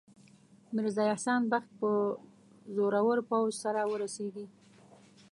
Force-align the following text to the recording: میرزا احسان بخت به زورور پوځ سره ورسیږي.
میرزا 0.75 1.03
احسان 1.13 1.41
بخت 1.51 1.69
به 1.81 1.91
زورور 2.75 3.17
پوځ 3.29 3.51
سره 3.63 3.81
ورسیږي. 3.91 4.45